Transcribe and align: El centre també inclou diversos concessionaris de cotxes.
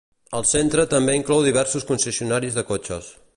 El 0.37 0.45
centre 0.51 0.85
també 0.93 1.17
inclou 1.19 1.43
diversos 1.49 1.85
concessionaris 1.91 2.59
de 2.61 2.65
cotxes. 2.73 3.13